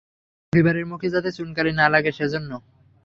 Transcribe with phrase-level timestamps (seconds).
[0.53, 2.51] পরিবারের মুখে যাতে চুন-কালি না লাগে সেজন্য?